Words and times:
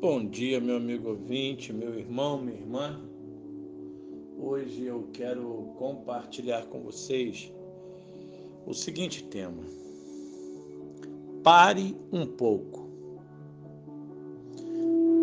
Bom 0.00 0.24
dia, 0.30 0.58
meu 0.62 0.76
amigo 0.76 1.10
ouvinte, 1.10 1.74
meu 1.74 1.94
irmão, 1.98 2.40
minha 2.40 2.56
irmã. 2.56 2.98
Hoje 4.38 4.86
eu 4.86 5.10
quero 5.12 5.74
compartilhar 5.76 6.64
com 6.68 6.80
vocês 6.80 7.52
o 8.66 8.72
seguinte 8.72 9.24
tema: 9.24 9.62
Pare 11.42 11.94
um 12.10 12.24
pouco. 12.24 12.88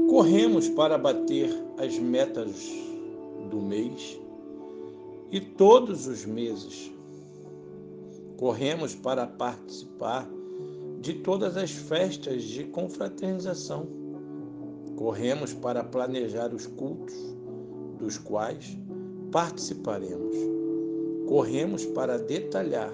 Corremos 0.07 0.69
para 0.69 0.95
bater 0.95 1.49
as 1.79 1.97
metas 1.97 2.69
do 3.49 3.59
mês 3.59 4.15
e 5.31 5.41
todos 5.41 6.05
os 6.05 6.23
meses. 6.23 6.91
Corremos 8.37 8.93
para 8.93 9.25
participar 9.25 10.36
de 10.99 11.13
todas 11.13 11.57
as 11.57 11.71
festas 11.71 12.43
de 12.43 12.63
confraternização 12.65 14.07
Corremos 14.97 15.53
para 15.53 15.83
planejar 15.83 16.51
os 16.55 16.65
cultos 16.65 17.13
dos 17.99 18.17
quais 18.17 18.75
participaremos. 19.31 20.35
Corremos 21.27 21.85
para 21.85 22.17
detalhar 22.17 22.91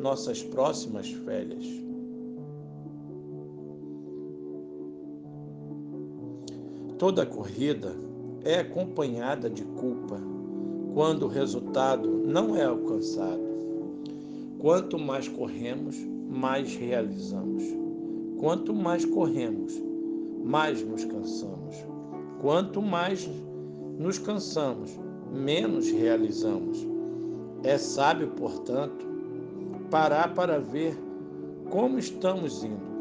nossas 0.00 0.42
próximas 0.42 1.12
férias. 1.12 1.64
Toda 6.98 7.24
corrida 7.24 7.94
é 8.42 8.58
acompanhada 8.58 9.48
de 9.48 9.64
culpa 9.64 10.20
quando 10.92 11.26
o 11.26 11.28
resultado 11.28 12.10
não 12.10 12.56
é 12.56 12.64
alcançado. 12.64 13.44
Quanto 14.58 14.98
mais 14.98 15.28
corremos, 15.28 15.96
mais 16.34 16.74
realizamos. 16.74 17.62
Quanto 18.38 18.74
mais 18.74 19.04
corremos, 19.04 19.72
mais 20.44 20.82
nos 20.82 21.04
cansamos. 21.04 21.76
Quanto 22.40 22.82
mais 22.82 23.28
nos 23.98 24.18
cansamos, 24.18 24.98
menos 25.32 25.90
realizamos. 25.90 26.86
É 27.62 27.78
sábio, 27.78 28.28
portanto, 28.32 29.06
parar 29.90 30.34
para 30.34 30.58
ver 30.58 30.98
como 31.70 31.98
estamos 31.98 32.64
indo. 32.64 32.94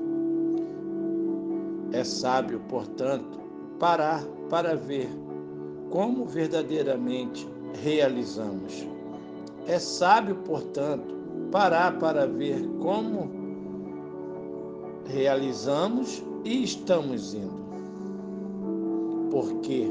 É 1.92 2.04
sábio, 2.04 2.62
portanto, 2.70 3.40
parar 3.80 4.24
para 4.50 4.76
ver 4.76 5.10
como 5.90 6.26
verdadeiramente 6.26 7.48
realizamos. 7.84 8.88
É 9.68 9.78
sábio, 9.80 10.36
portanto, 10.38 11.13
parar 11.54 12.00
para 12.00 12.26
ver 12.26 12.68
como 12.82 13.30
realizamos 15.06 16.24
e 16.44 16.64
estamos 16.64 17.36
indo. 17.36 17.62
Porque 19.30 19.88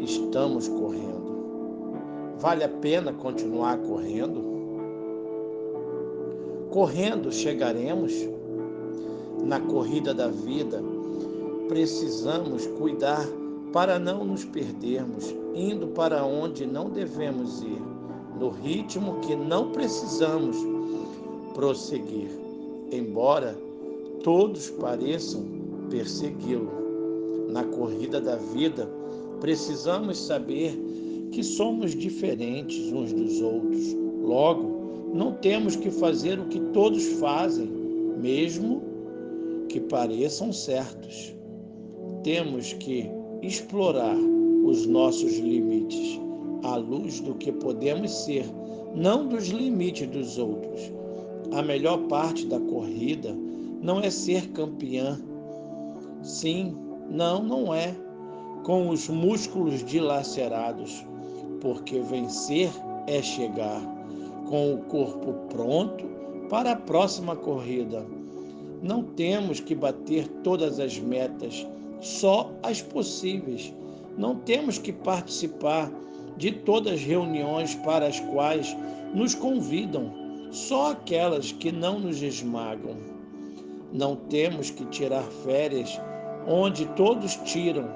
estamos 0.00 0.66
correndo. 0.66 2.34
Vale 2.40 2.64
a 2.64 2.68
pena 2.68 3.12
continuar 3.12 3.78
correndo? 3.82 4.42
Correndo 6.70 7.30
chegaremos. 7.30 8.12
Na 9.44 9.60
corrida 9.60 10.12
da 10.12 10.26
vida, 10.26 10.82
precisamos 11.68 12.66
cuidar 12.78 13.24
para 13.72 13.98
não 13.98 14.24
nos 14.24 14.44
perdermos, 14.44 15.34
indo 15.54 15.88
para 15.88 16.24
onde 16.24 16.66
não 16.66 16.88
devemos 16.88 17.62
ir, 17.62 17.93
no 18.38 18.50
ritmo 18.50 19.20
que 19.20 19.36
não 19.36 19.70
precisamos 19.70 20.56
prosseguir. 21.54 22.28
Embora 22.90 23.56
todos 24.22 24.70
pareçam 24.70 25.44
persegui-lo. 25.90 26.84
Na 27.50 27.64
corrida 27.64 28.20
da 28.20 28.36
vida, 28.36 28.88
precisamos 29.40 30.18
saber 30.18 30.76
que 31.30 31.42
somos 31.42 31.94
diferentes 31.94 32.92
uns 32.92 33.12
dos 33.12 33.40
outros. 33.40 33.94
Logo, 34.22 35.10
não 35.14 35.34
temos 35.34 35.76
que 35.76 35.90
fazer 35.90 36.38
o 36.40 36.46
que 36.46 36.58
todos 36.72 37.04
fazem, 37.20 37.68
mesmo 38.20 38.82
que 39.68 39.80
pareçam 39.80 40.52
certos. 40.52 41.34
Temos 42.24 42.72
que 42.72 43.08
explorar 43.42 44.16
os 44.64 44.86
nossos 44.86 45.36
limites 45.38 46.23
à 46.64 46.76
luz 46.76 47.20
do 47.20 47.34
que 47.34 47.52
podemos 47.52 48.10
ser, 48.10 48.46
não 48.94 49.28
dos 49.28 49.48
limites 49.48 50.08
dos 50.08 50.38
outros. 50.38 50.92
A 51.52 51.62
melhor 51.62 51.98
parte 52.08 52.46
da 52.46 52.58
corrida 52.58 53.36
não 53.82 54.00
é 54.00 54.10
ser 54.10 54.48
campeã. 54.48 55.20
Sim, 56.22 56.74
não, 57.10 57.42
não 57.42 57.74
é. 57.74 57.94
Com 58.64 58.88
os 58.88 59.08
músculos 59.08 59.84
dilacerados, 59.84 61.04
porque 61.60 62.00
vencer 62.00 62.70
é 63.06 63.20
chegar 63.20 63.80
com 64.48 64.74
o 64.74 64.78
corpo 64.84 65.34
pronto 65.50 66.04
para 66.48 66.72
a 66.72 66.76
próxima 66.76 67.36
corrida. 67.36 68.06
Não 68.82 69.02
temos 69.02 69.60
que 69.60 69.74
bater 69.74 70.26
todas 70.42 70.80
as 70.80 70.98
metas, 70.98 71.66
só 72.00 72.50
as 72.62 72.80
possíveis. 72.80 73.74
Não 74.16 74.36
temos 74.36 74.78
que 74.78 74.92
participar 74.92 75.90
de 76.36 76.50
todas 76.52 76.94
as 76.94 77.02
reuniões 77.02 77.74
para 77.76 78.06
as 78.06 78.20
quais 78.20 78.76
nos 79.14 79.34
convidam, 79.34 80.12
só 80.50 80.92
aquelas 80.92 81.52
que 81.52 81.70
não 81.70 81.98
nos 81.98 82.22
esmagam. 82.22 82.96
Não 83.92 84.16
temos 84.16 84.70
que 84.70 84.84
tirar 84.86 85.22
férias 85.44 86.00
onde 86.46 86.86
todos 86.94 87.36
tiram, 87.36 87.88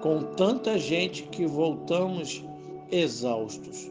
com 0.00 0.22
tanta 0.36 0.78
gente 0.78 1.24
que 1.24 1.46
voltamos 1.46 2.44
exaustos. 2.90 3.90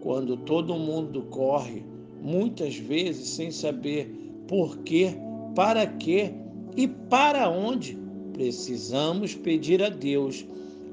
Quando 0.00 0.36
todo 0.36 0.74
mundo 0.74 1.22
corre, 1.30 1.84
muitas 2.22 2.76
vezes 2.76 3.30
sem 3.30 3.50
saber 3.50 4.06
por 4.48 4.78
quê, 4.78 5.16
para 5.54 5.86
quê 5.86 6.32
e 6.76 6.86
para 6.86 7.48
onde, 7.48 7.98
precisamos 8.32 9.34
pedir 9.34 9.82
a 9.82 9.88
Deus 9.88 10.46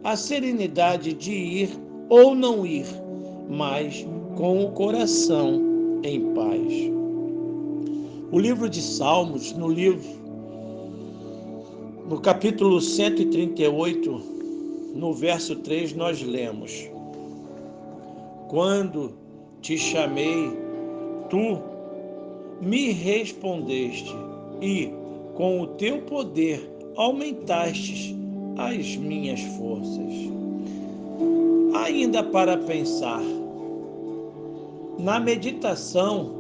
a 0.04 0.16
serenidade 0.16 1.14
de 1.14 1.32
ir 1.32 1.83
ou 2.14 2.36
não 2.36 2.64
ir, 2.64 2.86
mas 3.50 4.06
com 4.36 4.64
o 4.64 4.72
coração 4.74 5.60
em 6.04 6.32
paz. 6.36 6.72
O 8.32 8.38
livro 8.38 8.70
de 8.70 8.84
Salmos, 8.84 9.52
no 9.54 9.68
livro, 9.68 10.08
no 12.08 12.22
capítulo 12.22 12.80
138, 12.80 14.22
no 14.94 15.12
verso 15.12 15.56
3, 15.56 15.96
nós 15.96 16.22
lemos: 16.22 16.88
Quando 18.48 19.16
te 19.60 19.76
chamei, 19.76 20.52
tu 21.32 21.58
me 22.62 22.92
respondeste, 22.92 24.14
e 24.62 24.92
com 25.34 25.62
o 25.62 25.68
teu 25.68 26.04
poder 26.04 26.62
aumentaste 26.96 28.16
as 28.60 28.96
minhas 28.98 29.42
forças. 29.58 30.43
Ainda 31.74 32.22
para 32.22 32.56
pensar, 32.56 33.24
na 35.00 35.20
meditação, 35.20 36.32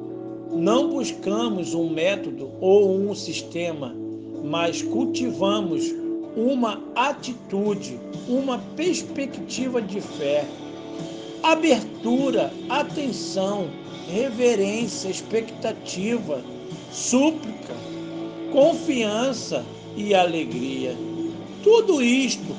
não 0.51 0.89
buscamos 0.89 1.73
um 1.73 1.89
método 1.89 2.51
ou 2.61 2.95
um 2.95 3.15
sistema, 3.15 3.95
mas 4.43 4.83
cultivamos 4.83 5.91
uma 6.37 6.79
atitude, 6.95 7.99
uma 8.29 8.59
perspectiva 8.75 9.81
de 9.81 9.99
fé, 10.01 10.45
abertura, 11.41 12.53
atenção, 12.69 13.67
reverência, 14.07 15.09
expectativa, 15.09 16.43
súplica, 16.91 17.73
confiança 18.51 19.65
e 19.97 20.13
alegria. 20.13 20.95
Tudo 21.63 22.03
isto 22.03 22.55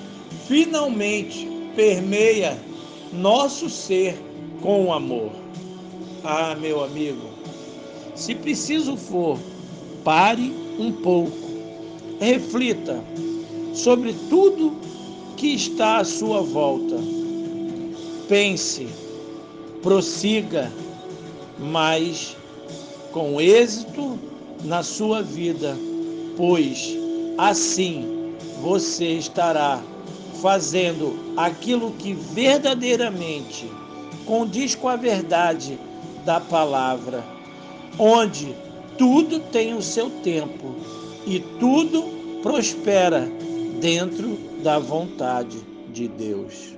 finalmente 0.49 1.54
permeia 1.75 2.59
nosso 3.12 3.69
ser 3.69 4.19
com 4.61 4.93
amor. 4.93 5.31
Ah, 6.25 6.55
meu 6.55 6.82
amigo, 6.82 7.29
se 8.15 8.35
preciso 8.35 8.97
for, 8.97 9.38
pare 10.03 10.53
um 10.79 10.91
pouco, 10.91 11.37
reflita 12.21 13.03
sobre 13.75 14.15
tudo 14.29 14.75
que 15.37 15.55
está 15.55 15.99
à 15.99 16.05
sua 16.05 16.41
volta. 16.41 16.97
Pense, 18.29 18.88
prossiga, 19.82 20.73
mas 21.59 22.37
com 23.12 23.41
êxito 23.41 24.19
na 24.65 24.82
sua 24.82 25.23
vida, 25.23 25.77
pois 26.37 26.97
assim 27.37 28.06
você 28.62 29.19
estará 29.19 29.82
fazendo 30.44 31.32
aquilo 31.38 31.93
que 31.93 32.12
verdadeiramente 32.12 33.67
condiz 34.26 34.75
com 34.75 34.91
a 34.91 34.94
verdade 34.94 35.79
da 36.23 36.38
palavra 36.38 37.25
onde 37.99 38.55
tudo 38.99 39.41
tem 39.41 39.73
o 39.73 39.81
seu 39.81 40.11
tempo 40.23 40.76
e 41.26 41.41
tudo 41.58 42.02
prospera 42.43 43.26
dentro 43.81 44.37
da 44.62 44.79
vontade 44.79 45.56
de 45.94 46.08
Deus. 46.08 46.76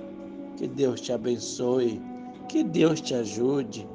Que 0.55 0.65
Deus 0.65 1.01
te 1.01 1.11
abençoe, 1.11 2.01
que 2.47 2.63
Deus 2.63 3.01
te 3.01 3.15
ajude 3.15 3.85